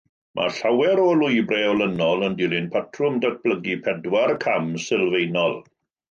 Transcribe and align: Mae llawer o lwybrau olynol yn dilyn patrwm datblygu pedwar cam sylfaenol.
Mae 0.37 0.53
llawer 0.59 0.99
o 1.01 1.09
lwybrau 1.17 1.65
olynol 1.73 2.25
yn 2.27 2.37
dilyn 2.39 2.69
patrwm 2.75 3.19
datblygu 3.25 3.75
pedwar 3.89 4.33
cam 4.47 4.71
sylfaenol. 4.87 5.55